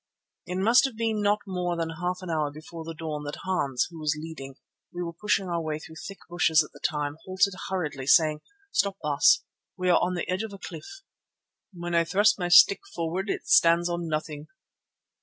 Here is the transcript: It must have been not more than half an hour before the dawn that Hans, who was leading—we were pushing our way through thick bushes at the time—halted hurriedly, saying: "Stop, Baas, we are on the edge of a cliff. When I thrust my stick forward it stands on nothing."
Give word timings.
It 0.47 0.55
must 0.57 0.85
have 0.85 0.95
been 0.97 1.21
not 1.21 1.41
more 1.45 1.77
than 1.77 1.91
half 2.01 2.23
an 2.23 2.31
hour 2.31 2.49
before 2.49 2.83
the 2.83 2.95
dawn 2.95 3.23
that 3.25 3.41
Hans, 3.43 3.85
who 3.91 3.99
was 3.99 4.17
leading—we 4.19 5.03
were 5.03 5.13
pushing 5.13 5.45
our 5.47 5.61
way 5.61 5.77
through 5.77 5.97
thick 6.07 6.17
bushes 6.27 6.63
at 6.63 6.71
the 6.73 6.79
time—halted 6.79 7.53
hurriedly, 7.69 8.07
saying: 8.07 8.41
"Stop, 8.71 8.97
Baas, 9.03 9.43
we 9.77 9.91
are 9.91 9.99
on 10.01 10.15
the 10.15 10.27
edge 10.27 10.41
of 10.41 10.53
a 10.53 10.57
cliff. 10.57 11.03
When 11.71 11.93
I 11.93 12.03
thrust 12.03 12.39
my 12.39 12.47
stick 12.47 12.79
forward 12.95 13.29
it 13.29 13.47
stands 13.47 13.89
on 13.89 14.07
nothing." 14.07 14.47